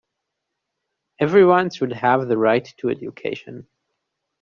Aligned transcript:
Everyone 1.19 1.69
should 1.69 1.93
have 1.93 2.27
the 2.27 2.35
right 2.35 2.65
to 2.77 2.89
education. 2.89 3.67